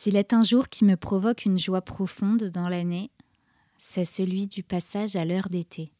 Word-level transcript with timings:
S'il 0.00 0.14
est 0.14 0.32
un 0.32 0.44
jour 0.44 0.68
qui 0.68 0.84
me 0.84 0.96
provoque 0.96 1.44
une 1.44 1.58
joie 1.58 1.82
profonde 1.82 2.44
dans 2.44 2.68
l'année, 2.68 3.10
c'est 3.78 4.04
celui 4.04 4.46
du 4.46 4.62
passage 4.62 5.16
à 5.16 5.24
l'heure 5.24 5.48
d'été. 5.48 5.90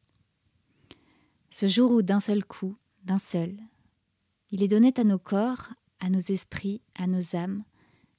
Ce 1.51 1.67
jour 1.67 1.91
où 1.91 2.01
d'un 2.01 2.21
seul 2.21 2.45
coup, 2.45 2.77
d'un 3.03 3.19
seul, 3.19 3.59
il 4.53 4.63
est 4.63 4.69
donné 4.69 4.95
à 4.97 5.03
nos 5.03 5.19
corps, 5.19 5.71
à 5.99 6.11
nos 6.11 6.21
esprits, 6.21 6.81
à 6.95 7.09
nos 7.09 7.35
âmes, 7.35 7.65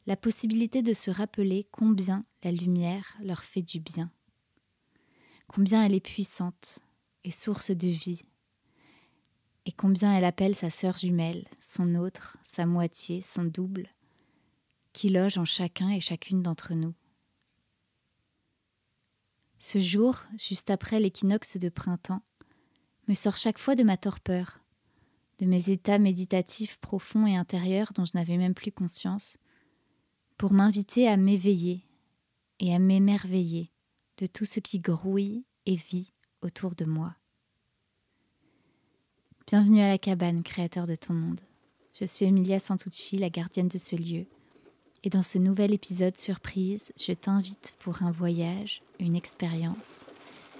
la 0.05 0.17
possibilité 0.17 0.81
de 0.81 0.91
se 0.91 1.11
rappeler 1.11 1.65
combien 1.71 2.25
la 2.43 2.51
lumière 2.51 3.15
leur 3.23 3.45
fait 3.45 3.61
du 3.61 3.79
bien, 3.79 4.11
combien 5.47 5.85
elle 5.85 5.95
est 5.95 6.05
puissante 6.05 6.79
et 7.23 7.31
source 7.31 7.71
de 7.71 7.87
vie, 7.87 8.23
et 9.65 9.71
combien 9.71 10.13
elle 10.13 10.25
appelle 10.25 10.55
sa 10.55 10.69
sœur 10.69 10.97
jumelle, 10.97 11.47
son 11.57 11.95
autre, 11.95 12.35
sa 12.43 12.65
moitié, 12.65 13.21
son 13.21 13.45
double, 13.45 13.87
qui 14.99 15.07
loge 15.07 15.37
en 15.37 15.45
chacun 15.45 15.91
et 15.91 16.01
chacune 16.01 16.43
d'entre 16.43 16.73
nous. 16.73 16.93
Ce 19.57 19.79
jour, 19.79 20.25
juste 20.37 20.69
après 20.69 20.99
l'équinoxe 20.99 21.55
de 21.55 21.69
printemps, 21.69 22.21
me 23.07 23.13
sort 23.13 23.37
chaque 23.37 23.59
fois 23.59 23.75
de 23.75 23.83
ma 23.83 23.95
torpeur, 23.95 24.59
de 25.37 25.45
mes 25.45 25.69
états 25.69 25.99
méditatifs 25.99 26.79
profonds 26.79 27.25
et 27.25 27.37
intérieurs 27.37 27.93
dont 27.95 28.03
je 28.03 28.11
n'avais 28.13 28.35
même 28.35 28.53
plus 28.53 28.73
conscience, 28.73 29.37
pour 30.37 30.51
m'inviter 30.51 31.07
à 31.07 31.15
m'éveiller 31.15 31.85
et 32.59 32.75
à 32.75 32.79
m'émerveiller 32.79 33.71
de 34.17 34.27
tout 34.27 34.43
ce 34.43 34.59
qui 34.59 34.79
grouille 34.79 35.45
et 35.65 35.77
vit 35.77 36.11
autour 36.41 36.75
de 36.75 36.83
moi. 36.83 37.15
Bienvenue 39.47 39.79
à 39.79 39.87
la 39.87 39.97
cabane, 39.97 40.43
créateur 40.43 40.87
de 40.87 40.95
ton 40.95 41.13
monde. 41.13 41.39
Je 41.97 42.03
suis 42.03 42.25
Emilia 42.25 42.59
Santucci, 42.59 43.17
la 43.17 43.29
gardienne 43.29 43.69
de 43.69 43.77
ce 43.77 43.95
lieu. 43.95 44.27
Et 45.03 45.09
dans 45.09 45.23
ce 45.23 45.37
nouvel 45.37 45.73
épisode 45.73 46.17
surprise, 46.17 46.91
je 46.99 47.13
t'invite 47.13 47.75
pour 47.79 48.03
un 48.03 48.11
voyage, 48.11 48.81
une 48.99 49.15
expérience, 49.15 50.01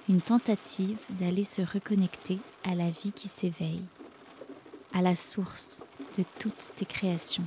une 0.08 0.22
tentative 0.22 1.00
d'aller 1.20 1.44
se 1.44 1.62
reconnecter 1.62 2.40
à 2.64 2.74
la 2.74 2.90
vie 2.90 3.12
qui 3.12 3.28
s'éveille, 3.28 3.84
à 4.94 5.02
la 5.02 5.16
source 5.16 5.84
de 6.18 6.24
toutes 6.40 6.72
tes 6.76 6.86
créations, 6.86 7.46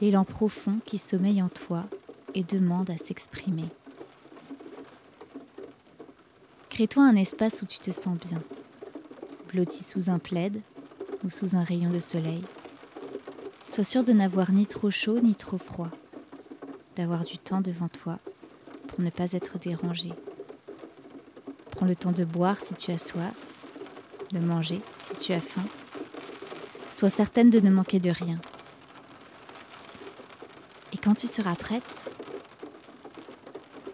l'élan 0.00 0.24
profond 0.24 0.78
qui 0.84 0.98
sommeille 0.98 1.42
en 1.42 1.48
toi 1.48 1.86
et 2.34 2.44
demande 2.44 2.90
à 2.90 2.96
s'exprimer. 2.96 3.68
Crée-toi 6.70 7.02
un 7.02 7.16
espace 7.16 7.62
où 7.62 7.66
tu 7.66 7.78
te 7.78 7.90
sens 7.90 8.16
bien 8.18 8.42
blotti 9.54 9.84
sous 9.84 10.10
un 10.10 10.18
plaid 10.18 10.60
ou 11.22 11.30
sous 11.30 11.54
un 11.54 11.62
rayon 11.62 11.90
de 11.90 12.00
soleil. 12.00 12.42
Sois 13.66 13.84
sûr 13.84 14.04
de 14.04 14.12
n'avoir 14.12 14.52
ni 14.52 14.66
trop 14.66 14.90
chaud 14.90 15.20
ni 15.20 15.34
trop 15.34 15.58
froid, 15.58 15.90
d'avoir 16.96 17.24
du 17.24 17.38
temps 17.38 17.60
devant 17.60 17.88
toi 17.88 18.18
pour 18.88 19.00
ne 19.00 19.10
pas 19.10 19.32
être 19.32 19.58
dérangé. 19.58 20.12
Prends 21.70 21.86
le 21.86 21.96
temps 21.96 22.12
de 22.12 22.24
boire 22.24 22.60
si 22.60 22.74
tu 22.74 22.92
as 22.92 22.98
soif, 22.98 23.34
de 24.32 24.38
manger 24.38 24.80
si 25.00 25.16
tu 25.16 25.32
as 25.32 25.40
faim. 25.40 25.64
Sois 26.92 27.10
certaine 27.10 27.50
de 27.50 27.58
ne 27.58 27.70
manquer 27.70 27.98
de 27.98 28.10
rien. 28.10 28.40
Et 30.92 30.96
quand 30.96 31.14
tu 31.14 31.26
seras 31.26 31.56
prête, 31.56 32.12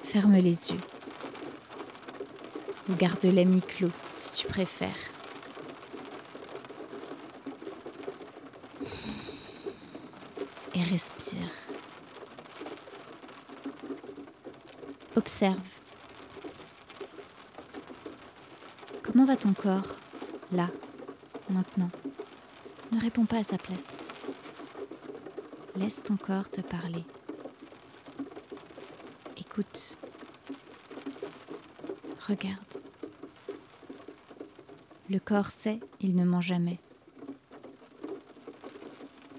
ferme 0.03 0.35
les 0.35 0.73
yeux 0.73 0.81
ou 2.89 2.95
garde-les 2.95 3.45
mi-clos 3.45 3.93
si 4.11 4.43
tu 4.43 4.47
préfères. 4.47 5.20
Et 10.81 10.85
respire. 10.85 11.51
Observe. 15.17 15.81
Comment 19.03 19.25
va 19.25 19.37
ton 19.37 19.53
corps 19.53 19.97
là, 20.53 20.69
maintenant? 21.51 21.91
Ne 22.93 23.01
réponds 23.01 23.27
pas 23.27 23.39
à 23.39 23.43
sa 23.43 23.59
place. 23.59 23.93
Laisse 25.77 26.03
ton 26.03 26.17
corps 26.17 26.51
te 26.51 26.61
parler. 26.61 27.05
Écoute. 29.37 29.99
Regarde. 32.27 32.81
Le 35.09 35.19
corps 35.19 35.51
sait, 35.51 35.81
il 36.01 36.15
ne 36.15 36.25
ment 36.25 36.41
jamais. 36.41 36.79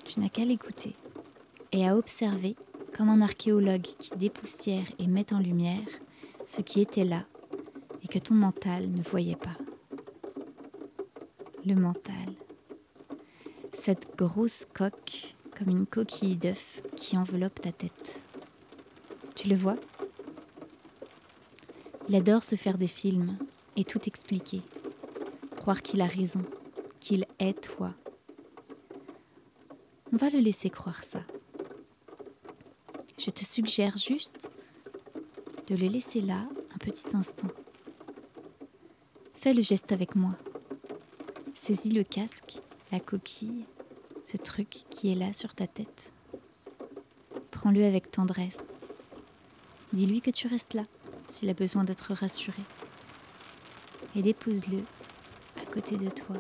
Tu 0.04 0.20
n'as 0.20 0.30
qu'à 0.30 0.44
l'écouter 0.44 0.96
et 1.72 1.88
à 1.88 1.96
observer 1.96 2.56
comme 2.96 3.10
un 3.10 3.22
archéologue 3.22 3.88
qui 4.00 4.12
dépoussière 4.18 4.86
et 5.00 5.08
met 5.08 5.34
en 5.34 5.40
lumière 5.40 5.88
ce 6.46 6.62
qui 6.62 6.82
était 6.82 7.06
là 7.06 7.26
et 8.04 8.08
que 8.08 8.20
ton 8.20 8.34
mental 8.34 8.90
ne 8.92 9.02
voyait 9.02 9.36
pas. 9.36 9.58
Le 11.66 11.76
mental. 11.76 12.14
Cette 13.74 14.18
grosse 14.18 14.66
coque 14.66 15.36
comme 15.58 15.70
une 15.70 15.86
coquille 15.86 16.38
d'œuf 16.38 16.82
qui 16.96 17.18
enveloppe 17.18 17.62
ta 17.62 17.72
tête. 17.72 18.26
Tu 19.36 19.48
le 19.48 19.56
vois? 19.56 19.78
Il 22.10 22.16
adore 22.16 22.44
se 22.44 22.56
faire 22.56 22.78
des 22.78 22.88
films 22.88 23.38
et 23.78 23.84
tout 23.84 24.02
expliquer. 24.08 24.62
Croire 25.56 25.82
qu'il 25.82 26.02
a 26.02 26.08
raison, 26.08 26.42
qu'il 27.00 27.26
est 27.40 27.62
toi. 27.62 27.94
On 30.12 30.18
va 30.18 30.30
le 30.30 30.40
laisser 30.40 30.70
croire 30.70 31.04
ça. 31.04 31.22
Je 33.24 33.30
te 33.30 33.46
suggère 33.46 33.98
juste 33.98 34.50
de 35.68 35.76
le 35.76 35.86
laisser 35.86 36.22
là 36.22 36.40
un 36.74 36.78
petit 36.80 37.06
instant. 37.14 37.50
Fais 39.36 39.54
le 39.54 39.62
geste 39.62 39.92
avec 39.92 40.16
moi. 40.16 40.34
Saisis 41.54 41.92
le 41.92 42.02
casque, 42.02 42.58
la 42.92 43.00
coquille, 43.00 43.66
ce 44.24 44.38
truc 44.38 44.70
qui 44.90 45.12
est 45.12 45.16
là 45.16 45.34
sur 45.34 45.54
ta 45.54 45.68
tête. 45.68 46.14
Prends-le 47.52 47.84
avec 47.84 48.10
tendresse. 48.10 48.74
Dis-lui 49.94 50.22
que 50.22 50.32
tu 50.32 50.48
restes 50.48 50.74
là 50.74 50.86
s'il 51.28 51.50
a 51.50 51.54
besoin 51.54 51.84
d'être 51.84 52.16
rassuré. 52.16 52.64
Et 54.16 54.24
dépose-le 54.24 54.80
à 55.62 55.66
côté 55.72 55.96
de 55.96 56.10
toi. 56.10 56.38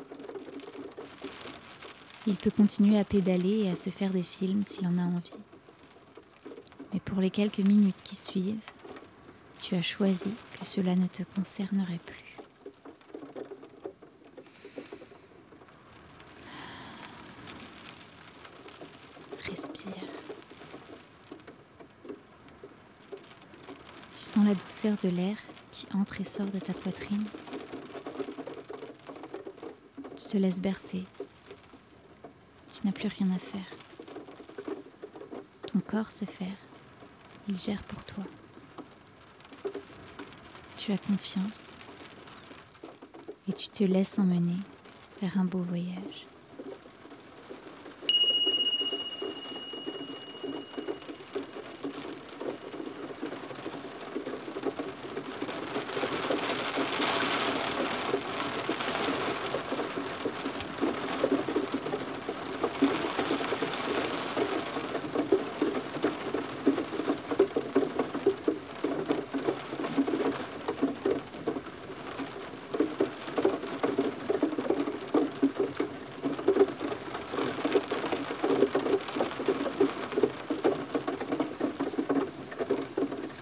Il 2.25 2.37
peut 2.37 2.49
continuer 2.49 2.97
à 2.97 3.05
pédaler 3.05 3.65
et 3.65 3.69
à 3.69 3.75
se 3.75 3.91
faire 3.91 4.09
des 4.09 4.23
films 4.23 4.63
s'il 4.63 4.87
en 4.87 4.97
a 4.97 5.03
envie 5.03 5.35
pour 7.11 7.19
les 7.19 7.29
quelques 7.29 7.59
minutes 7.59 8.01
qui 8.03 8.15
suivent, 8.15 8.63
tu 9.59 9.75
as 9.75 9.81
choisi 9.81 10.33
que 10.57 10.65
cela 10.65 10.95
ne 10.95 11.07
te 11.07 11.23
concernerait 11.35 11.99
plus. 12.05 12.37
Respire. 19.43 20.07
Tu 24.13 24.21
sens 24.21 24.45
la 24.45 24.55
douceur 24.55 24.95
de 24.99 25.09
l'air 25.09 25.35
qui 25.73 25.87
entre 25.93 26.21
et 26.21 26.23
sort 26.23 26.47
de 26.47 26.59
ta 26.59 26.73
poitrine. 26.73 27.25
Tu 30.15 30.23
te 30.31 30.37
laisses 30.37 30.61
bercer. 30.61 31.03
Tu 32.73 32.85
n'as 32.85 32.93
plus 32.93 33.09
rien 33.09 33.29
à 33.31 33.37
faire. 33.37 33.67
Ton 35.67 35.81
corps 35.81 36.11
sait 36.11 36.25
faire. 36.25 36.70
Il 37.49 37.57
gère 37.57 37.83
pour 37.83 38.03
toi. 38.05 38.23
Tu 40.77 40.91
as 40.91 40.97
confiance 40.97 41.77
et 43.47 43.53
tu 43.53 43.69
te 43.69 43.83
laisses 43.83 44.17
emmener 44.19 44.57
vers 45.21 45.37
un 45.39 45.45
beau 45.45 45.59
voyage. 45.59 46.27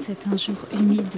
C'est 0.10 0.28
un 0.28 0.36
jour 0.36 0.56
humide. 0.74 1.14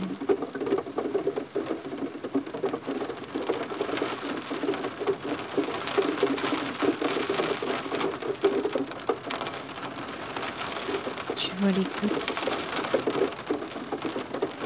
Tu 11.38 11.52
vois 11.62 11.72
les 11.72 11.84
gouttes 11.84 12.50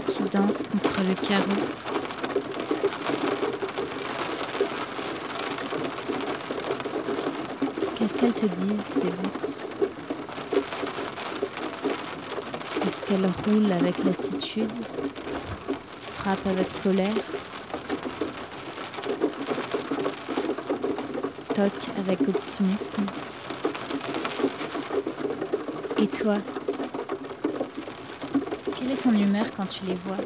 qui 0.07 0.23
dansent 0.23 0.63
contre 0.63 1.01
le 1.07 1.13
carreau. 1.13 1.43
Qu'est-ce 7.95 8.17
qu'elles 8.17 8.33
te 8.33 8.47
disent, 8.47 8.81
ces 8.95 9.01
gouttes? 9.01 9.34
Est-ce 13.05 13.13
qu'elles 13.13 13.31
roulent 13.45 13.71
avec 13.71 14.03
lassitude 14.03 14.71
Frappent 16.01 16.47
avec 16.47 16.67
colère 16.81 17.13
Toquent 21.53 21.91
avec 21.99 22.21
optimisme. 22.21 23.05
Et 26.01 26.07
toi 26.07 26.37
Quelle 28.75 28.91
est 28.91 28.97
ton 28.97 29.13
humeur 29.13 29.45
quand 29.55 29.67
tu 29.67 29.85
les 29.85 29.95
vois? 30.05 30.17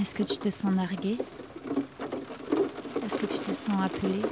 Est-ce 0.00 0.14
que 0.14 0.24
tu 0.24 0.38
te 0.38 0.50
sens 0.50 0.72
nargué? 0.72 1.18
Est-ce 3.04 3.16
que 3.16 3.26
tu 3.26 3.38
te 3.38 3.52
sens 3.52 3.76
appelé? 3.84 4.22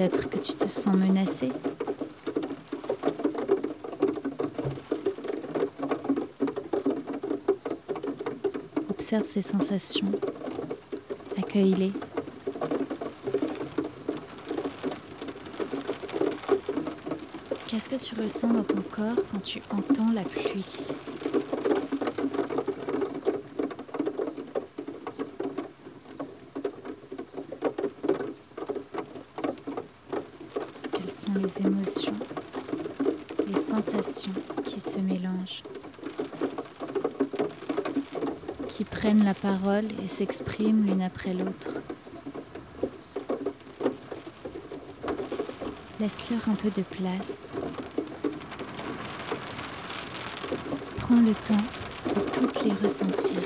Peut-être 0.00 0.30
que 0.30 0.38
tu 0.38 0.54
te 0.54 0.66
sens 0.66 0.96
menacé. 0.96 1.52
Observe 8.88 9.24
ces 9.24 9.42
sensations, 9.42 10.10
accueille-les. 11.36 11.92
Qu'est-ce 17.66 17.90
que 17.90 18.02
tu 18.02 18.18
ressens 18.18 18.48
dans 18.48 18.64
ton 18.64 18.80
corps 18.80 19.22
quand 19.30 19.42
tu 19.42 19.60
entends 19.70 20.12
la 20.14 20.22
pluie 20.22 20.94
Quelles 30.92 31.10
sont 31.10 31.34
les 31.34 31.66
émotions, 31.66 32.14
les 33.48 33.56
qui 34.64 34.80
se 34.80 34.98
mélangent, 34.98 35.62
qui 38.68 38.84
prennent 38.84 39.24
la 39.24 39.34
parole 39.34 39.86
et 40.02 40.06
s'expriment 40.06 40.86
l'une 40.86 41.02
après 41.02 41.34
l'autre 41.34 41.82
Laisse-leur 45.98 46.48
un 46.48 46.54
peu 46.54 46.70
de 46.70 46.80
place. 46.80 47.52
Prends 50.96 51.20
le 51.20 51.34
temps 51.34 52.14
de 52.14 52.20
toutes 52.30 52.64
les 52.64 52.72
ressentir. 52.72 53.40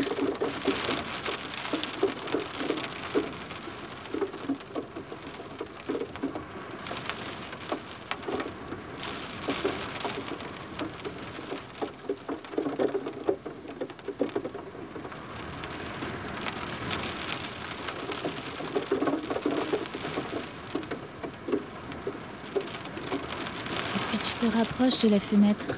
Et 24.14 24.53
rapproches 24.64 25.00
de 25.02 25.08
la 25.08 25.20
fenêtre. 25.20 25.68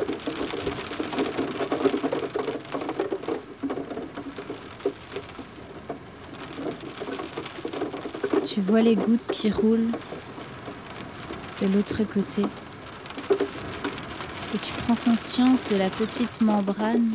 Tu 8.44 8.60
vois 8.60 8.80
les 8.80 8.94
gouttes 8.94 9.28
qui 9.32 9.50
roulent 9.50 9.90
de 11.60 11.66
l'autre 11.66 12.04
côté. 12.04 12.42
Et 14.54 14.58
tu 14.58 14.72
prends 14.84 14.94
conscience 14.94 15.66
de 15.68 15.76
la 15.76 15.90
petite 15.90 16.40
membrane, 16.40 17.10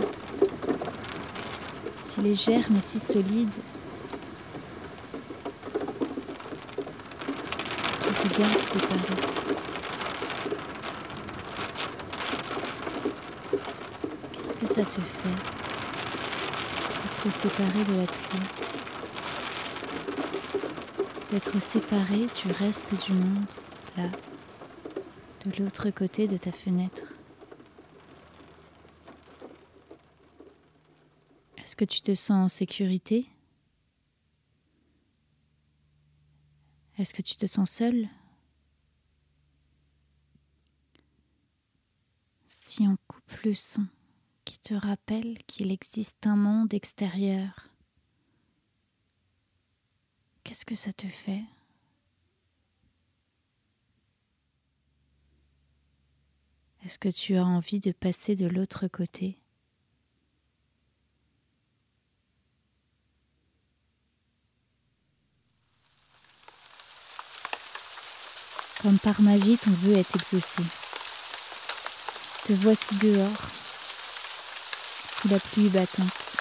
si 2.01 2.19
légère 2.19 2.65
mais 2.69 2.81
si 2.81 2.99
solide, 2.99 3.53
qui 8.01 8.09
vous 8.23 8.39
garde 8.39 8.61
séparés. 8.61 9.31
Qu'est-ce 14.33 14.57
que 14.57 14.60
ça 14.71 14.85
te 14.85 15.01
fait 15.01 15.35
d'être 17.03 17.29
séparé 17.29 17.83
de 17.83 17.93
la 17.93 18.05
pluie. 18.05 18.39
D'être 21.29 21.59
séparé 21.59 22.27
du 22.27 22.53
reste 22.53 22.95
du 23.05 23.11
monde, 23.11 23.51
là, 23.97 24.09
de 25.45 25.61
l'autre 25.61 25.89
côté 25.89 26.25
de 26.25 26.37
ta 26.37 26.53
fenêtre. 26.53 27.13
Est-ce 31.57 31.75
que 31.75 31.83
tu 31.83 32.01
te 32.01 32.15
sens 32.15 32.45
en 32.45 32.47
sécurité? 32.47 33.27
Est-ce 36.97 37.13
que 37.13 37.21
tu 37.21 37.35
te 37.35 37.45
sens 37.45 37.69
seul? 37.69 38.07
Si 42.47 42.87
on 42.87 42.95
coupe 43.09 43.33
le 43.43 43.53
son 43.53 43.85
te 44.61 44.73
rappelle 44.73 45.37
qu'il 45.47 45.71
existe 45.71 46.27
un 46.27 46.35
monde 46.35 46.73
extérieur, 46.73 47.69
qu'est-ce 50.43 50.65
que 50.65 50.75
ça 50.75 50.93
te 50.93 51.07
fait? 51.07 51.43
Est-ce 56.85 56.99
que 56.99 57.09
tu 57.09 57.35
as 57.35 57.45
envie 57.45 57.79
de 57.79 57.91
passer 57.91 58.35
de 58.35 58.47
l'autre 58.47 58.87
côté? 58.87 59.37
Comme 68.81 68.97
par 68.97 69.21
magie, 69.21 69.59
ton 69.59 69.69
vœu 69.69 69.93
est 69.93 70.15
exaucé. 70.15 70.63
Te 72.45 72.53
voici 72.53 72.95
dehors, 72.95 73.60
la 75.29 75.39
pluie 75.39 75.69
battante. 75.69 76.35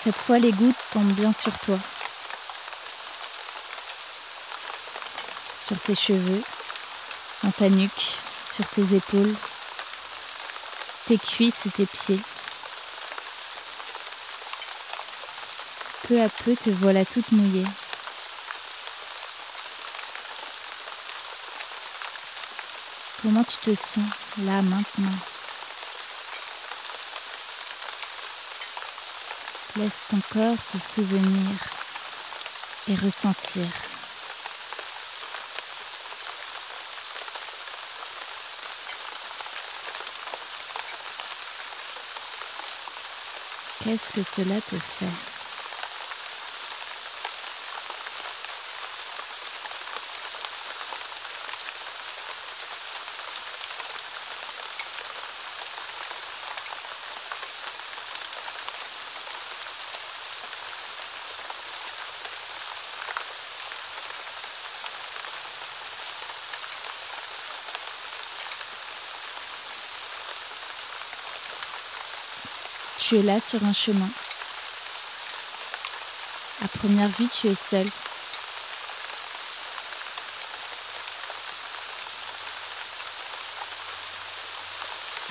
Cette 0.00 0.16
fois, 0.16 0.38
les 0.38 0.52
gouttes 0.52 0.76
tombent 0.92 1.12
bien 1.14 1.32
sur 1.32 1.56
toi, 1.58 1.78
sur 5.58 5.78
tes 5.80 5.96
cheveux, 5.96 6.42
dans 7.42 7.50
ta 7.50 7.68
nuque, 7.68 8.16
sur 8.50 8.68
tes 8.68 8.94
épaules, 8.94 9.34
tes 11.06 11.18
cuisses 11.18 11.66
et 11.66 11.70
tes 11.70 11.86
pieds. 11.86 12.20
Peu 16.08 16.22
à 16.22 16.28
peu, 16.28 16.54
te 16.54 16.70
voilà 16.70 17.04
toute 17.04 17.32
mouillée. 17.32 17.66
Comment 23.22 23.42
tu 23.42 23.56
te 23.56 23.74
sens 23.74 24.04
là 24.44 24.62
maintenant? 24.62 25.18
Laisse 29.74 30.02
ton 30.08 30.20
corps 30.32 30.62
se 30.62 30.78
souvenir 30.78 31.50
et 32.86 32.94
ressentir. 32.94 33.66
Qu'est-ce 43.82 44.12
que 44.12 44.22
cela 44.22 44.60
te 44.60 44.76
fait? 44.76 45.35
Là 73.22 73.40
sur 73.40 73.64
un 73.64 73.72
chemin. 73.72 74.08
À 76.62 76.68
première 76.68 77.08
vue, 77.08 77.28
tu 77.28 77.48
es 77.48 77.54
seul. 77.54 77.86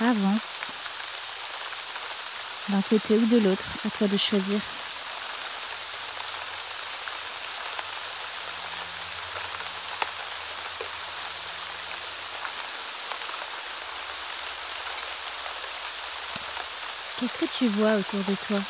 Avance. 0.00 0.72
D'un 2.70 2.82
côté 2.82 3.16
ou 3.18 3.26
de 3.26 3.38
l'autre, 3.38 3.66
à 3.86 3.90
toi 3.90 4.08
de 4.08 4.16
choisir. 4.16 4.58
Qu'est-ce 17.26 17.38
que 17.38 17.58
tu 17.58 17.66
vois 17.66 17.94
autour 17.94 18.20
de 18.20 18.36
toi? 18.36 18.60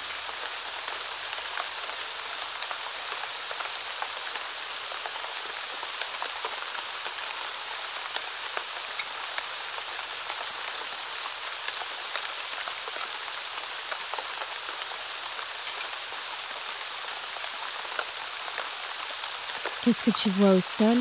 Qu'est-ce 19.85 20.03
que 20.03 20.11
tu 20.11 20.31
vois 20.31 20.53
au 20.53 20.63
sol, 20.63 20.97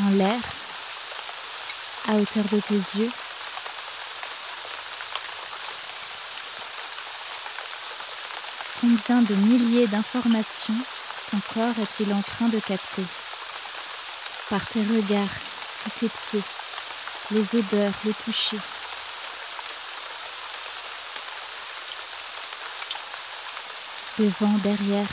en 0.00 0.10
l'air, 0.16 0.40
à 2.08 2.14
hauteur 2.14 2.42
de 2.50 2.58
tes 2.58 2.98
yeux? 2.98 3.10
Combien 8.92 9.22
de 9.22 9.34
milliers 9.34 9.86
d'informations 9.86 10.74
ton 11.30 11.38
corps 11.54 11.78
est-il 11.80 12.12
en 12.12 12.20
train 12.20 12.48
de 12.48 12.58
capter 12.58 13.02
Par 14.50 14.66
tes 14.66 14.80
regards, 14.80 15.30
sous 15.64 15.88
tes 15.98 16.10
pieds, 16.10 16.42
les 17.30 17.56
odeurs, 17.56 17.94
le 18.04 18.12
toucher. 18.12 18.58
Devant, 24.18 24.58
derrière, 24.62 25.08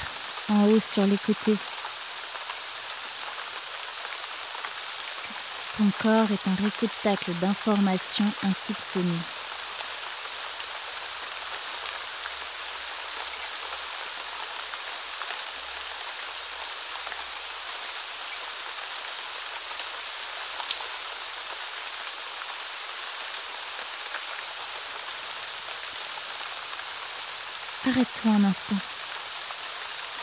en 0.50 0.65
haut, 0.65 0.81
sur 0.81 1.05
les 1.05 1.17
côtés. 1.17 1.55
Ton 5.77 5.89
corps 6.01 6.27
est 6.33 6.50
un 6.50 6.63
réceptacle 6.65 7.31
d'informations 7.39 8.33
insoupçonnées. 8.43 9.38
Arrête-toi 28.00 28.32
un 28.32 28.44
instant. 28.46 28.77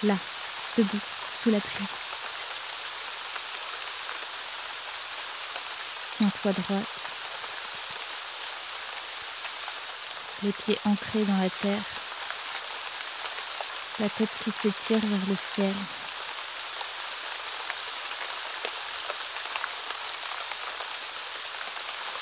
Là, 0.05 0.15
debout, 0.79 0.99
sous 1.31 1.51
la 1.51 1.61
pluie. 1.61 1.85
Tiens-toi 6.09 6.53
droite. 6.53 6.87
Les 10.43 10.53
pieds 10.53 10.79
ancrés 10.87 11.25
dans 11.25 11.37
la 11.37 11.51
terre. 11.51 11.83
La 14.01 14.09
tête 14.09 14.31
qui 14.43 14.51
s'étire 14.51 15.01
vers 15.03 15.29
le 15.29 15.37
ciel. 15.37 15.75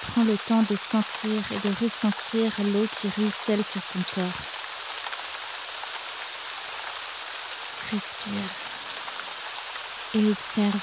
Prends 0.08 0.24
le 0.24 0.36
temps 0.36 0.64
de 0.68 0.76
sentir 0.76 1.30
et 1.52 1.68
de 1.68 1.74
ressentir 1.80 2.50
l'eau 2.58 2.88
qui 2.96 3.08
ruisselle 3.16 3.62
sur 3.64 3.82
ton 3.82 4.00
corps. 4.16 4.53
Respire 7.94 8.32
et 10.14 10.28
observe 10.28 10.80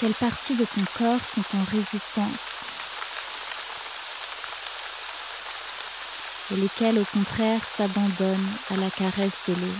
quelles 0.00 0.14
parties 0.14 0.56
de 0.56 0.64
ton 0.64 0.84
corps 0.98 1.24
sont 1.24 1.44
en 1.56 1.62
résistance 1.70 2.64
et 6.50 6.56
lesquelles 6.56 6.98
au 6.98 7.04
contraire 7.04 7.60
s'abandonnent 7.64 8.52
à 8.72 8.76
la 8.78 8.90
caresse 8.90 9.42
de 9.46 9.52
l'eau. 9.54 9.78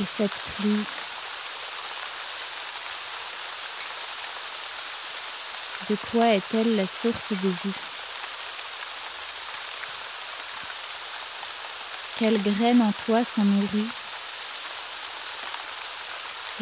Et 0.00 0.06
cette 0.06 0.32
pluie 0.56 0.86
De 5.88 5.96
quoi 6.10 6.26
est-elle 6.34 6.74
la 6.74 6.86
source 6.86 7.32
de 7.32 7.48
vie? 7.48 7.74
Quelle 12.18 12.42
graine 12.42 12.82
en 12.82 12.92
toi 13.04 13.22
s'en 13.22 13.44
nourrit? 13.44 13.88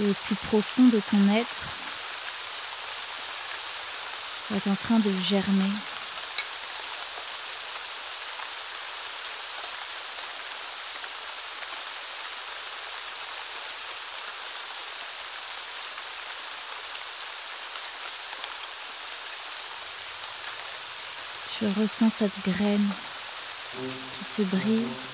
Et 0.00 0.10
au 0.10 0.14
plus 0.26 0.34
profond 0.34 0.82
de 0.88 1.00
ton 1.00 1.34
être 1.34 1.62
est 4.54 4.68
en 4.68 4.74
train 4.74 4.98
de 4.98 5.10
germer. 5.20 5.70
Je 21.64 21.80
ressens 21.80 22.10
cette 22.10 22.44
graine 22.44 22.86
qui 24.18 24.24
se 24.24 24.42
brise, 24.42 25.06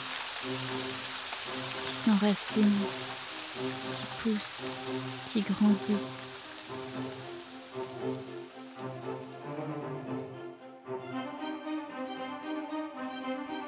qui 1.87 1.95
s'enracine, 1.95 2.73
qui 3.95 4.04
pousse, 4.21 4.73
qui 5.30 5.42
grandit. 5.42 6.04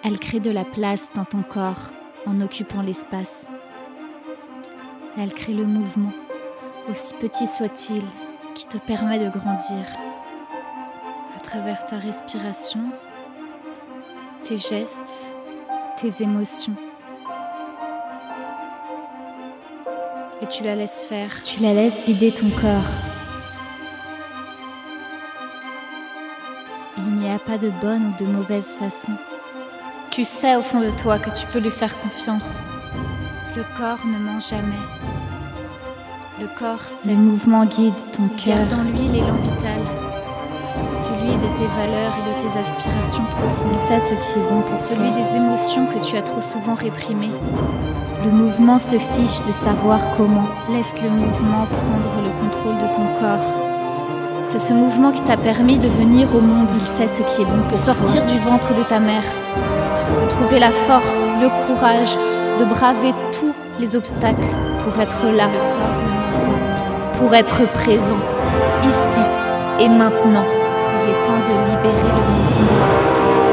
Elle 0.03 0.19
crée 0.19 0.41
de 0.41 0.51
la 0.51 0.65
place 0.65 1.11
dans 1.15 1.25
ton 1.25 1.45
corps 1.45 1.93
en 2.27 2.41
occupant 2.41 2.83
l'espace. 2.83 3.47
Elle 5.17 5.33
crée 5.33 5.55
le 5.55 5.67
mouvement, 5.67 6.13
aussi 6.91 7.15
petit 7.15 7.47
soit-il, 7.47 8.03
qui 8.57 8.67
te 8.67 8.79
permet 8.79 9.21
de 9.21 9.31
grandir 9.31 9.87
travers 11.53 11.85
ta 11.85 11.99
respiration, 11.99 12.81
tes 14.43 14.57
gestes, 14.57 15.31
tes 15.99 16.23
émotions. 16.23 16.75
Et 20.41 20.47
tu 20.47 20.63
la 20.63 20.75
laisses 20.75 21.03
faire. 21.03 21.43
Tu 21.43 21.61
la 21.61 21.75
laisses 21.75 22.07
vider 22.07 22.33
ton 22.33 22.49
corps. 22.49 22.93
Il 26.97 27.13
n'y 27.17 27.29
a 27.29 27.39
pas 27.39 27.59
de 27.59 27.69
bonne 27.83 28.15
ou 28.15 28.25
de 28.25 28.31
mauvaise 28.31 28.75
façon. 28.77 29.13
Tu 30.11 30.25
sais 30.25 30.57
au 30.57 30.63
fond 30.63 30.81
de 30.81 30.91
toi 31.03 31.19
que 31.19 31.39
tu 31.39 31.47
peux 31.49 31.59
lui 31.59 31.71
faire 31.71 32.01
confiance. 32.01 32.63
Le 33.57 33.65
corps 33.77 34.07
ne 34.07 34.17
ment 34.17 34.41
jamais. 34.41 34.87
Le 36.41 36.49
corps, 36.59 36.87
c'est 36.87 37.11
le 37.11 37.17
mouvement 37.17 37.67
guide 37.67 38.11
ton 38.11 38.27
cœur. 38.29 38.57
Garde 38.57 38.73
en 38.73 38.85
lui 38.85 39.07
l'élan 39.09 39.37
vital 39.37 40.12
celui 40.91 41.37
de 41.37 41.49
tes 41.55 41.67
valeurs 41.77 42.15
et 42.19 42.29
de 42.29 42.41
tes 42.41 42.59
aspirations 42.59 43.25
profondes. 43.25 43.75
C'est 43.75 44.01
ce 44.01 44.15
qui 44.15 44.39
est 44.39 44.51
bon 44.51 44.61
pour 44.63 44.79
celui 44.79 45.13
des 45.13 45.37
émotions 45.37 45.87
que 45.87 45.99
tu 45.99 46.17
as 46.17 46.23
trop 46.23 46.41
souvent 46.41 46.75
réprimées. 46.75 47.33
Le 48.25 48.31
mouvement 48.31 48.79
se 48.79 48.99
fiche 48.99 49.45
de 49.47 49.53
savoir 49.53 50.01
comment. 50.17 50.49
Laisse 50.71 50.95
le 51.03 51.11
mouvement 51.11 51.67
prendre 51.67 52.23
le 52.23 52.31
contrôle 52.41 52.79
de 52.79 52.95
ton 52.95 53.07
corps. 53.21 53.61
C'est 54.43 54.59
ce 54.59 54.73
mouvement 54.73 55.13
qui 55.13 55.23
t'a 55.23 55.37
permis 55.37 55.79
de 55.79 55.89
venir 55.89 56.35
au 56.35 56.41
monde. 56.41 56.71
Il 56.75 56.87
sait 56.87 57.07
ce 57.07 57.23
qui 57.23 57.43
est 57.43 57.45
bon. 57.45 57.67
De 57.69 57.75
sortir 57.75 58.25
du 58.27 58.39
ventre 58.39 58.75
de 58.75 58.83
ta 58.83 59.01
mère. 59.01 59.25
De 60.21 60.27
trouver 60.29 60.59
la 60.59 60.71
force, 60.71 61.31
le 61.41 61.49
courage, 61.67 62.17
de 62.59 62.65
braver 62.65 63.13
tous 63.33 63.55
les 63.81 63.97
obstacles 63.97 64.55
pour 64.85 65.01
être 65.01 65.27
là. 65.27 65.49
Le 65.49 65.59
corps 65.59 67.19
Pour 67.19 67.35
être 67.35 67.67
présent. 67.73 68.19
Ici 68.85 69.21
et 69.81 69.89
maintenant 69.89 70.45
il 71.05 71.11
est 71.11 71.23
temps 71.23 71.39
de 71.39 71.55
libérer 71.71 72.09
le 72.09 72.23
mouvement. 72.23 73.52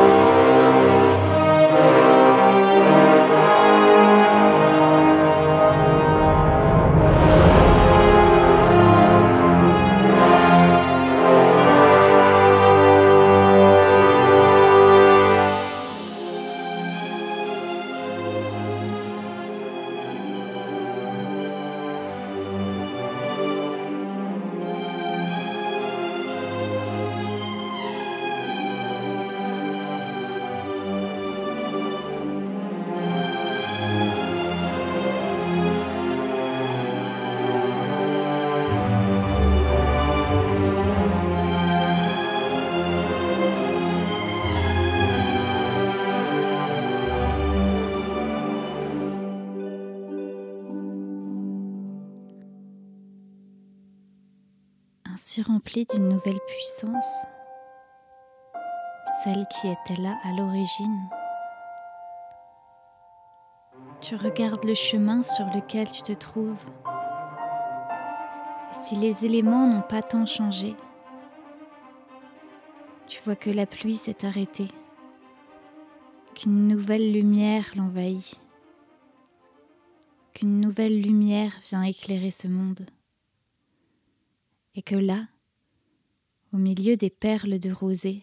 Ainsi 55.29 55.43
rempli 55.43 55.85
d'une 55.85 56.07
nouvelle 56.07 56.39
puissance, 56.47 57.27
celle 59.23 59.45
qui 59.45 59.67
était 59.67 60.01
là 60.01 60.17
à 60.23 60.31
l'origine. 60.31 61.07
Tu 64.01 64.15
regardes 64.15 64.63
le 64.63 64.73
chemin 64.73 65.21
sur 65.21 65.45
lequel 65.53 65.87
tu 65.91 66.01
te 66.01 66.13
trouves. 66.13 66.65
si 68.71 68.95
les 68.95 69.23
éléments 69.23 69.67
n'ont 69.67 69.83
pas 69.83 70.01
tant 70.01 70.25
changé, 70.25 70.75
tu 73.05 73.21
vois 73.23 73.35
que 73.35 73.51
la 73.51 73.67
pluie 73.67 73.97
s'est 73.97 74.25
arrêtée, 74.25 74.69
qu'une 76.33 76.67
nouvelle 76.67 77.13
lumière 77.13 77.65
l'envahit, 77.75 78.39
qu'une 80.33 80.59
nouvelle 80.59 80.99
lumière 80.99 81.53
vient 81.67 81.83
éclairer 81.83 82.31
ce 82.31 82.47
monde, 82.47 82.87
et 84.79 84.81
que 84.81 84.95
là, 84.95 85.27
au 86.53 86.57
milieu 86.57 86.95
des 86.95 87.09
perles 87.09 87.59
de 87.59 87.69
rosée, 87.69 88.21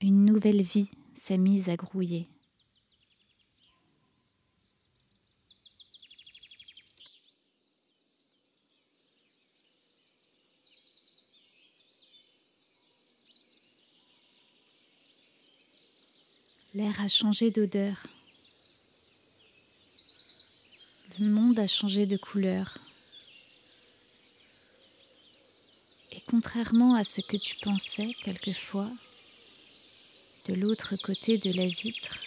une 0.00 0.24
nouvelle 0.24 0.62
vie 0.62 0.90
s'est 1.14 1.38
mise 1.38 1.68
à 1.68 1.76
grouiller. 1.76 2.28
L'air 16.74 17.00
a 17.00 17.06
changé 17.06 17.52
d'odeur. 17.52 18.08
Le 21.20 21.28
monde 21.28 21.60
a 21.60 21.68
changé 21.68 22.06
de 22.06 22.16
couleur. 22.16 22.76
Et 26.12 26.19
contrairement 26.30 26.94
à 26.94 27.02
ce 27.02 27.20
que 27.20 27.36
tu 27.36 27.56
pensais 27.56 28.14
quelquefois, 28.22 28.88
de 30.46 30.54
l'autre 30.54 30.94
côté 31.02 31.38
de 31.38 31.52
la 31.52 31.66
vitre, 31.66 32.20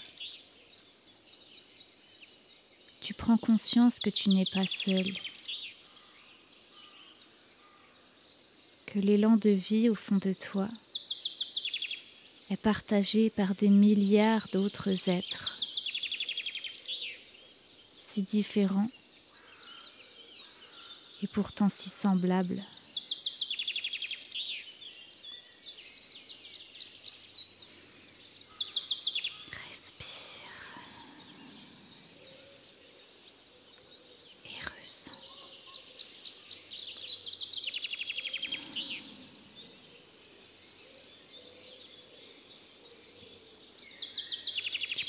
tu 3.00 3.13
prends 3.13 3.37
conscience 3.37 4.00
que 4.00 4.09
tu 4.09 4.29
n'es 4.29 4.46
pas 4.53 4.68
seul, 4.68 5.09
que 8.87 9.00
l'élan 9.00 9.37
de 9.37 9.50
vie 9.50 9.89
au 9.89 9.96
fond 9.96 10.18
de 10.18 10.33
toi 10.33 10.68
est 12.50 12.61
partagé 12.61 13.29
par 13.29 13.55
des 13.55 13.70
milliards 13.70 14.48
d'autres 14.51 15.09
êtres, 15.09 15.57
si 17.96 18.22
différents 18.24 18.92
et 21.22 21.27
pourtant 21.27 21.70
si 21.70 21.89
semblables. 21.89 22.61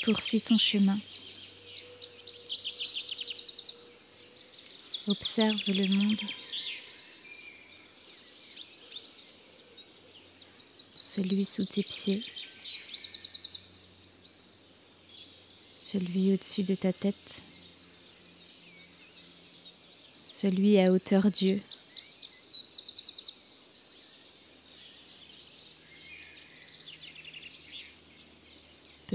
Poursuis 0.05 0.39
ton 0.39 0.55
chemin. 0.55 0.93
Observe 5.07 5.59
le 5.65 5.87
monde. 5.87 6.21
Celui 10.93 11.43
sous 11.43 11.65
tes 11.65 11.81
pieds. 11.81 12.23
Celui 15.73 16.33
au-dessus 16.35 16.61
de 16.61 16.75
ta 16.75 16.93
tête. 16.93 17.41
Celui 20.21 20.77
à 20.77 20.91
hauteur 20.91 21.31
Dieu. 21.31 21.59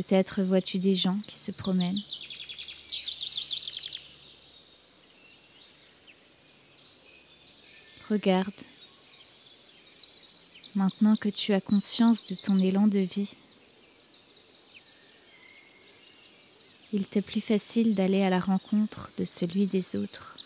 Peut-être 0.01 0.43
vois-tu 0.43 0.79
des 0.79 0.95
gens 0.95 1.19
qui 1.29 1.37
se 1.37 1.53
promènent. 1.53 2.03
Regarde, 8.09 8.55
maintenant 10.75 11.17
que 11.17 11.29
tu 11.29 11.53
as 11.53 11.61
conscience 11.61 12.25
de 12.25 12.35
ton 12.35 12.57
élan 12.57 12.87
de 12.87 13.01
vie, 13.01 13.35
il 16.95 17.05
t'est 17.05 17.21
plus 17.21 17.43
facile 17.43 17.95
d'aller 17.95 18.23
à 18.23 18.31
la 18.31 18.41
rencontre 18.41 19.11
de 19.19 19.27
celui 19.27 19.67
des 19.67 19.97
autres. 19.97 20.39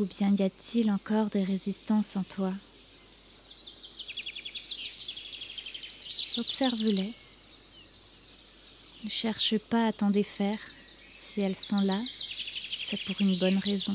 Ou 0.00 0.06
bien 0.06 0.34
y 0.34 0.42
a-t-il 0.42 0.90
encore 0.90 1.26
des 1.26 1.44
résistances 1.44 2.16
en 2.16 2.24
toi? 2.24 2.52
Observe-les. 6.38 7.12
Ne 9.04 9.10
cherche 9.10 9.58
pas 9.58 9.88
à 9.88 9.92
t'en 9.92 10.08
défaire. 10.08 10.58
Si 11.12 11.42
elles 11.42 11.56
sont 11.56 11.80
là, 11.82 11.98
c'est 12.86 13.02
pour 13.04 13.20
une 13.20 13.36
bonne 13.38 13.58
raison. 13.58 13.94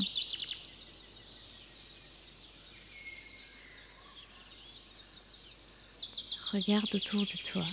Regarde 6.52 6.94
autour 6.94 7.22
de 7.22 7.50
toi. 7.50 7.66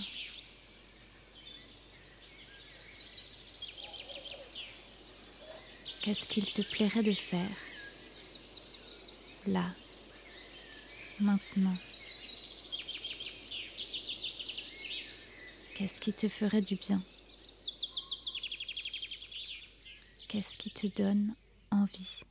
Qu'est-ce 6.02 6.26
qu'il 6.26 6.44
te 6.44 6.62
plairait 6.62 7.02
de 7.02 7.12
faire? 7.12 7.56
Là, 9.46 9.64
maintenant 11.20 11.76
Qu'est-ce 15.76 16.00
qui 16.00 16.14
te 16.14 16.26
ferait 16.26 16.62
du 16.62 16.76
bien? 16.76 17.02
Qu'est-ce 20.26 20.56
qui 20.56 20.70
te 20.70 20.86
donne 20.86 21.34
envie? 21.70 22.22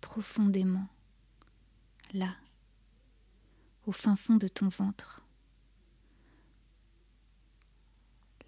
Profondément, 0.00 0.86
là, 2.12 2.36
au 3.86 3.92
fin 3.92 4.14
fond 4.14 4.36
de 4.36 4.46
ton 4.46 4.68
ventre, 4.68 5.26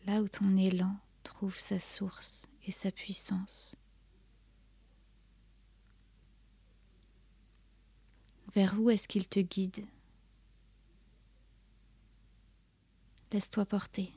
là 0.06 0.22
où 0.22 0.28
ton 0.28 0.56
élan 0.56 0.96
trouve 1.24 1.58
sa 1.58 1.80
source 1.80 2.46
et 2.64 2.70
sa 2.70 2.92
puissance. 2.92 3.74
Vers 8.54 8.80
où 8.80 8.88
est-ce 8.88 9.08
qu'il 9.08 9.26
te 9.26 9.40
guide? 9.40 9.84
Laisse-toi 13.32 13.64
porter. 13.64 14.10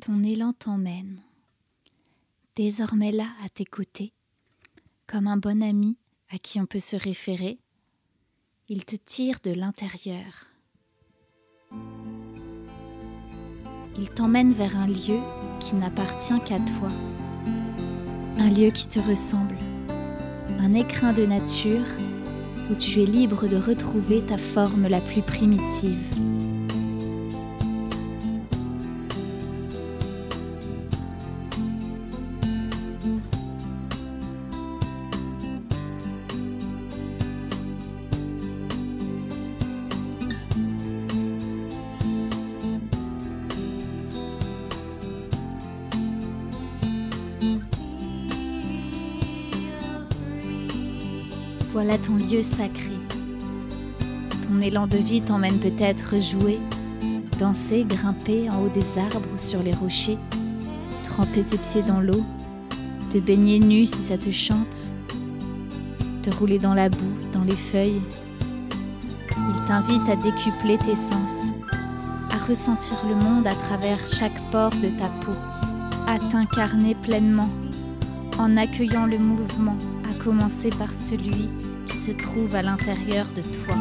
Ton 0.00 0.22
élan 0.22 0.54
t'emmène. 0.54 1.20
Désormais 2.54 3.12
là, 3.12 3.26
à 3.44 3.50
tes 3.50 3.66
côtés, 3.66 4.14
comme 5.06 5.26
un 5.26 5.36
bon 5.36 5.62
ami 5.62 5.98
à 6.30 6.38
qui 6.38 6.58
on 6.58 6.64
peut 6.64 6.80
se 6.80 6.96
référer, 6.96 7.58
il 8.70 8.86
te 8.86 8.96
tire 8.96 9.40
de 9.44 9.50
l'intérieur. 9.50 10.46
Il 13.98 14.08
t'emmène 14.08 14.52
vers 14.52 14.74
un 14.74 14.86
lieu 14.86 15.20
qui 15.60 15.74
n'appartient 15.74 16.40
qu'à 16.46 16.58
toi, 16.60 16.90
un 18.38 18.48
lieu 18.48 18.70
qui 18.70 18.88
te 18.88 19.00
ressemble, 19.00 19.58
un 20.60 20.72
écrin 20.72 21.12
de 21.12 21.26
nature 21.26 21.84
où 22.70 22.74
tu 22.74 23.02
es 23.02 23.06
libre 23.06 23.48
de 23.48 23.56
retrouver 23.56 24.24
ta 24.24 24.38
forme 24.38 24.88
la 24.88 25.02
plus 25.02 25.22
primitive. 25.22 26.35
Ton 52.06 52.14
lieu 52.14 52.42
sacré. 52.42 52.92
Ton 54.46 54.60
élan 54.60 54.86
de 54.86 54.96
vie 54.96 55.22
t'emmène 55.22 55.58
peut-être 55.58 56.20
jouer, 56.20 56.60
danser, 57.40 57.84
grimper 57.84 58.48
en 58.48 58.60
haut 58.62 58.68
des 58.68 58.96
arbres 58.96 59.26
ou 59.34 59.38
sur 59.38 59.60
les 59.60 59.74
rochers, 59.74 60.18
tremper 61.02 61.42
tes 61.42 61.58
pieds 61.58 61.82
dans 61.82 62.00
l'eau, 62.00 62.22
te 63.10 63.18
baigner 63.18 63.58
nu 63.58 63.86
si 63.86 63.96
ça 63.96 64.16
te 64.16 64.30
chante, 64.30 64.94
te 66.22 66.30
rouler 66.30 66.60
dans 66.60 66.74
la 66.74 66.88
boue, 66.88 67.16
dans 67.32 67.42
les 67.42 67.56
feuilles. 67.56 68.02
Il 69.30 69.64
t'invite 69.66 70.08
à 70.08 70.14
décupler 70.14 70.78
tes 70.78 70.94
sens, 70.94 71.54
à 72.30 72.38
ressentir 72.46 72.98
le 73.08 73.16
monde 73.16 73.48
à 73.48 73.54
travers 73.54 74.06
chaque 74.06 74.40
pore 74.52 74.74
de 74.80 74.90
ta 74.90 75.08
peau, 75.08 75.34
à 76.06 76.20
t'incarner 76.30 76.94
pleinement 76.94 77.50
en 78.38 78.56
accueillant 78.56 79.06
le 79.06 79.18
mouvement, 79.18 79.76
à 80.08 80.22
commencer 80.22 80.70
par 80.70 80.94
celui 80.94 81.48
se 82.06 82.12
trouve 82.12 82.54
à 82.54 82.62
l'intérieur 82.62 83.26
de 83.34 83.42
toi. 83.42 83.74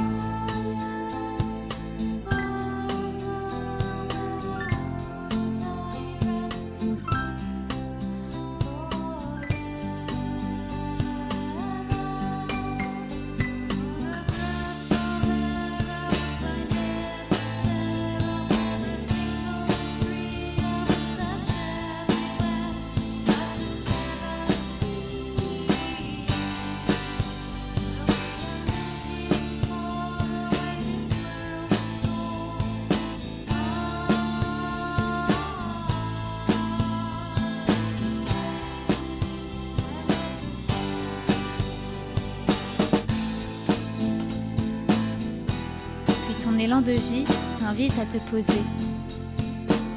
Élan 46.65 46.81
de 46.81 46.93
vie 46.93 47.25
t'invite 47.59 47.93
à 47.99 48.05
te 48.05 48.17
poser 48.29 48.61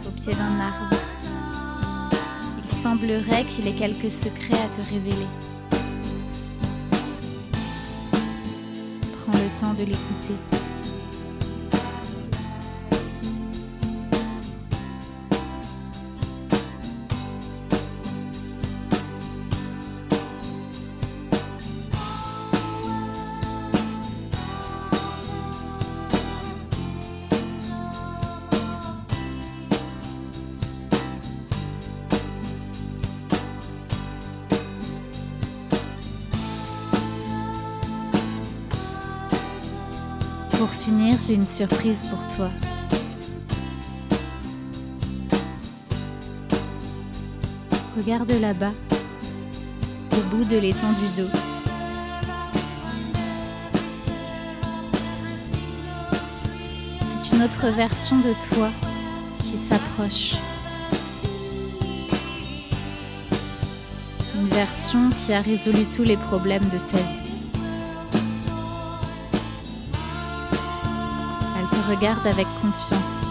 au 0.07 0.11
pied 0.11 0.33
d'un 0.35 0.61
arbre. 0.61 0.97
Il 2.59 2.65
semblerait 2.65 3.45
qu'il 3.45 3.67
ait 3.67 3.73
quelques 3.73 4.11
secrets 4.11 4.55
à 4.55 4.69
te 4.69 4.93
révéler. 4.93 5.27
Prends 9.21 9.39
le 9.39 9.61
temps 9.61 9.75
de 9.75 9.85
l'écouter. 9.85 10.58
Une 41.35 41.47
surprise 41.47 42.05
pour 42.05 42.27
toi. 42.35 42.49
Regarde 47.97 48.31
là-bas, 48.31 48.73
au 50.13 50.21
bout 50.31 50.45
de 50.45 50.57
l'étang 50.57 50.93
du 50.93 51.23
dos. 51.23 51.29
C'est 57.21 57.37
une 57.37 57.43
autre 57.43 57.69
version 57.69 58.19
de 58.21 58.33
toi 58.55 58.71
qui 59.45 59.57
s'approche. 59.57 60.37
Une 64.35 64.49
version 64.49 65.11
qui 65.11 65.35
a 65.35 65.41
résolu 65.41 65.85
tous 65.95 66.05
les 66.05 66.17
problèmes 66.17 66.69
de 66.71 66.79
sa 66.79 66.97
vie. 66.97 67.38
Regarde 71.89 72.27
avec 72.27 72.47
confiance. 72.61 73.27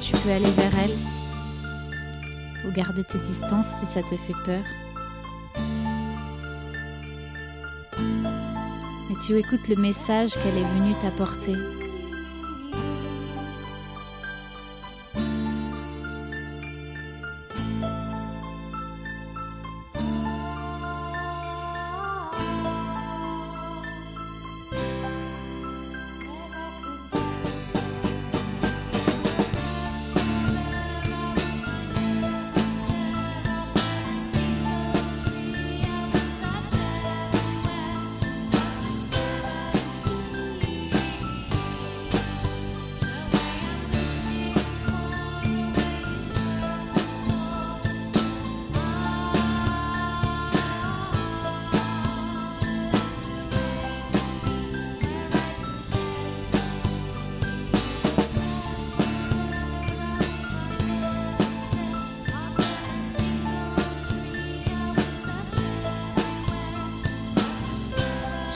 Tu 0.00 0.12
peux 0.12 0.30
aller 0.30 0.50
vers 0.52 0.72
elle 0.84 2.68
ou 2.68 2.72
garder 2.72 3.02
tes 3.02 3.18
distances 3.18 3.66
si 3.66 3.86
ça 3.86 4.02
te 4.02 4.16
fait 4.16 4.36
peur. 4.44 4.62
Mais 7.98 9.16
tu 9.26 9.36
écoutes 9.36 9.66
le 9.68 9.76
message 9.76 10.34
qu'elle 10.34 10.56
est 10.56 10.72
venue 10.78 10.94
t'apporter. 11.00 11.56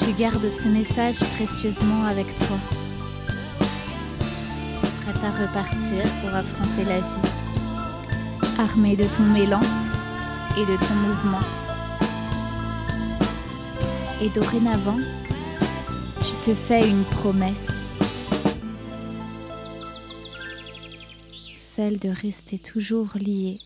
Tu 0.04 0.12
gardes 0.12 0.50
ce 0.50 0.68
message 0.68 1.20
précieusement 1.34 2.04
avec 2.04 2.26
toi, 2.36 2.58
prête 5.00 5.24
à 5.24 5.30
repartir 5.30 6.02
pour 6.20 6.34
affronter 6.34 6.84
la 6.84 7.00
vie, 7.00 7.28
armée 8.58 8.96
de 8.96 9.06
ton 9.06 9.34
élan 9.34 9.62
et 10.58 10.66
de 10.66 10.76
ton 10.76 10.94
mouvement. 10.94 11.40
Et 14.20 14.28
dorénavant, 14.28 14.98
tu 16.20 16.36
te 16.42 16.54
fais 16.54 16.86
une 16.86 17.04
promesse, 17.04 17.72
celle 21.56 21.98
de 21.98 22.10
rester 22.10 22.58
toujours 22.58 23.08
liée 23.14 23.56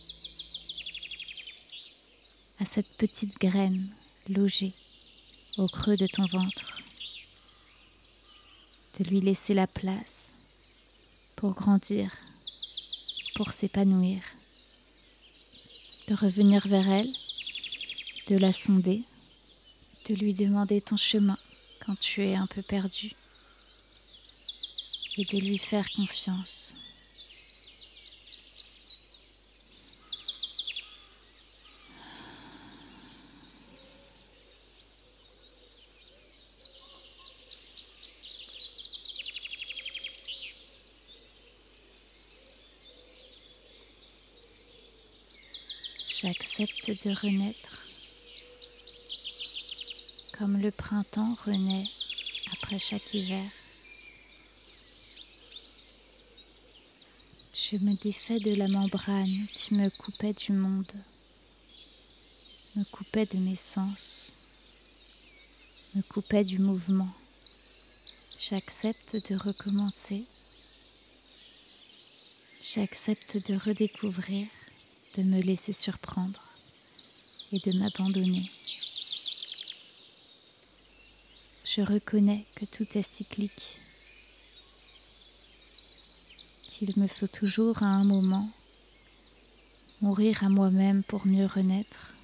à 2.61 2.65
cette 2.65 2.97
petite 2.97 3.41
graine 3.41 3.89
logée 4.29 4.73
au 5.59 5.67
creux 5.67 5.97
de 5.97 6.07
ton 6.07 6.25
ventre, 6.27 6.81
de 8.99 9.05
lui 9.05 9.21
laisser 9.21 9.55
la 9.55 9.67
place 9.67 10.35
pour 11.35 11.55
grandir, 11.55 12.13
pour 13.35 13.53
s'épanouir, 13.53 14.23
de 16.09 16.15
revenir 16.15 16.67
vers 16.67 16.89
elle, 16.89 17.11
de 18.29 18.37
la 18.37 18.53
sonder, 18.53 19.03
de 20.09 20.15
lui 20.15 20.33
demander 20.33 20.81
ton 20.81 20.97
chemin 20.97 21.39
quand 21.85 21.99
tu 21.99 22.25
es 22.25 22.37
un 22.37 22.47
peu 22.47 22.63
perdu 22.63 23.13
et 25.17 25.25
de 25.25 25.39
lui 25.39 25.59
faire 25.59 25.91
confiance. 25.91 26.88
J'accepte 46.21 46.91
de 47.07 47.15
renaître 47.15 47.87
comme 50.39 50.59
le 50.59 50.71
printemps 50.71 51.37
renaît 51.45 51.85
après 52.53 52.79
chaque 52.79 53.15
hiver. 53.15 53.49
Je 57.55 57.77
me 57.77 57.95
défais 58.03 58.41
de 58.41 58.55
la 58.55 58.69
membrane 58.69 59.47
qui 59.51 59.75
me 59.75 59.89
coupait 59.91 60.33
du 60.33 60.53
monde 60.53 60.93
me 62.79 62.85
coupait 62.85 63.27
de 63.27 63.39
mes 63.39 63.57
sens, 63.57 64.33
me 65.95 66.03
coupait 66.03 66.45
du 66.45 66.61
mouvement. 66.61 67.11
J'accepte 68.39 69.17
de 69.31 69.37
recommencer. 69.37 70.25
J'accepte 72.63 73.37
de 73.51 73.57
redécouvrir, 73.57 74.47
de 75.15 75.23
me 75.23 75.41
laisser 75.41 75.73
surprendre 75.73 76.41
et 77.53 77.59
de 77.59 77.79
m'abandonner. 77.79 78.49
Je 81.65 81.83
reconnais 81.83 82.45
que 82.57 82.65
tout 82.65 82.87
est 82.97 83.03
cyclique, 83.03 83.79
qu'il 86.67 86.93
me 86.99 87.07
faut 87.07 87.27
toujours 87.27 87.83
à 87.83 87.87
un 87.87 88.05
moment 88.05 88.49
mourir 90.01 90.45
à 90.45 90.49
moi-même 90.49 91.03
pour 91.05 91.27
mieux 91.27 91.47
renaître 91.47 92.15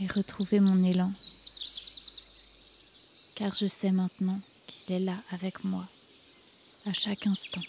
et 0.00 0.06
retrouver 0.06 0.60
mon 0.60 0.82
élan, 0.82 1.12
car 3.34 3.54
je 3.54 3.66
sais 3.66 3.90
maintenant 3.90 4.40
qu'il 4.66 4.92
est 4.94 5.00
là 5.00 5.22
avec 5.30 5.64
moi 5.64 5.86
à 6.86 6.92
chaque 6.92 7.26
instant. 7.26 7.60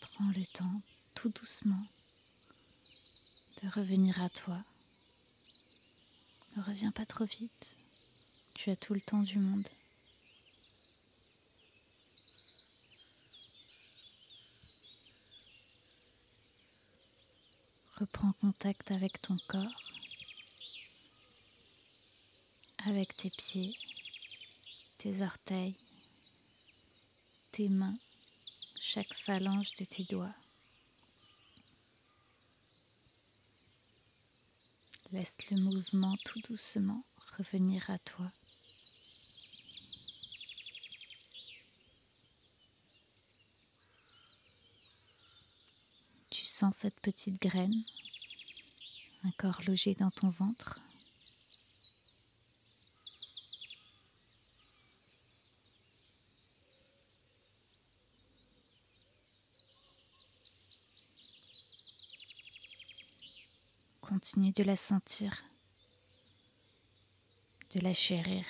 Prends 0.00 0.32
le 0.36 0.44
temps, 0.44 0.82
tout 1.14 1.30
de 1.66 3.68
revenir 3.74 4.20
à 4.22 4.30
toi. 4.30 4.58
Ne 6.56 6.62
reviens 6.62 6.90
pas 6.90 7.04
trop 7.04 7.24
vite. 7.24 7.78
Tu 8.54 8.70
as 8.70 8.76
tout 8.76 8.94
le 8.94 9.00
temps 9.00 9.22
du 9.22 9.38
monde. 9.38 9.68
Reprends 17.96 18.32
contact 18.40 18.92
avec 18.92 19.20
ton 19.20 19.36
corps, 19.46 19.82
avec 22.86 23.14
tes 23.14 23.28
pieds, 23.28 23.76
tes 24.96 25.20
orteils, 25.20 25.76
tes 27.52 27.68
mains 27.68 27.98
chaque 28.80 29.12
phalange 29.12 29.74
de 29.74 29.84
tes 29.84 30.04
doigts. 30.04 30.39
Laisse 35.12 35.50
le 35.50 35.58
mouvement 35.58 36.16
tout 36.24 36.40
doucement 36.48 37.02
revenir 37.36 37.82
à 37.90 37.98
toi. 37.98 38.30
Tu 46.30 46.44
sens 46.44 46.76
cette 46.76 47.00
petite 47.00 47.42
graine, 47.42 47.74
un 49.24 49.32
corps 49.32 49.62
logé 49.66 49.94
dans 49.94 50.12
ton 50.12 50.30
ventre. 50.30 50.78
Continue 64.22 64.52
de 64.52 64.64
la 64.64 64.76
sentir, 64.76 65.42
de 67.74 67.80
la 67.80 67.94
chérir. 67.94 68.44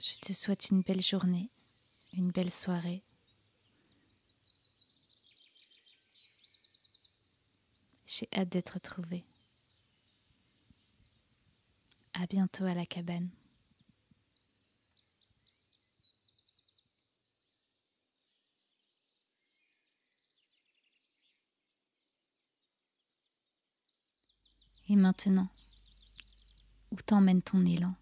Je 0.00 0.16
te 0.16 0.32
souhaite 0.32 0.70
une 0.70 0.80
belle 0.80 1.02
journée, 1.02 1.50
une 2.14 2.30
belle 2.30 2.50
soirée. 2.50 3.02
J'ai 8.06 8.30
hâte 8.34 8.50
de 8.50 8.60
te 8.62 8.72
retrouver. 8.72 9.26
À 12.14 12.26
bientôt 12.26 12.64
à 12.64 12.72
la 12.72 12.86
cabane. 12.86 13.28
Et 24.88 24.94
maintenant, 25.16 25.48
où 26.92 26.96
t'emmène 26.96 27.40
ton 27.40 27.64
élan? 27.64 27.94